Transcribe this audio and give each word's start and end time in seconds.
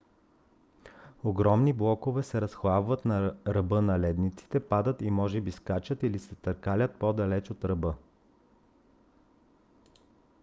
огромни 1.23 1.73
блокове 1.73 2.23
се 2.23 2.41
разхлабват 2.41 3.05
на 3.05 3.35
ръба 3.47 3.81
на 3.81 3.99
ледниците 3.99 4.59
падат 4.59 5.01
и 5.01 5.11
може 5.11 5.41
би 5.41 5.51
скачат 5.51 6.03
или 6.03 6.19
се 6.19 6.35
търкалят 6.35 6.99
по- 6.99 7.13
далеч 7.13 7.51
от 7.51 7.65
ръба 7.65 7.93